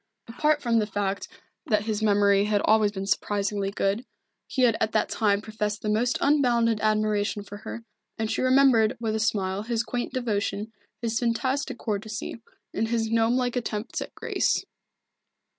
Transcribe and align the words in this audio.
Apart 0.27 0.63
from 0.63 0.79
the 0.79 0.87
fact 0.87 1.27
that 1.67 1.83
his 1.83 2.01
memory 2.01 2.45
had 2.45 2.59
always 2.65 2.91
been 2.91 3.05
surprisingly 3.05 3.69
good, 3.69 4.03
he 4.47 4.63
had 4.63 4.75
at 4.81 4.93
that 4.93 5.09
time 5.09 5.41
professed 5.43 5.83
the 5.83 5.89
most 5.89 6.17
unbounded 6.21 6.79
admiration 6.81 7.43
for 7.43 7.57
her, 7.57 7.83
and 8.17 8.31
she 8.31 8.41
remembered 8.41 8.97
with 8.99 9.13
a 9.13 9.19
smile 9.19 9.61
his 9.61 9.83
quaint 9.83 10.11
devotion, 10.11 10.71
his 11.03 11.19
fantastic 11.19 11.77
courtesy, 11.77 12.41
and 12.73 12.87
his 12.87 13.11
gnome 13.11 13.35
like 13.35 13.55
attempts 13.55 14.01
at 14.01 14.15
grace. 14.15 14.65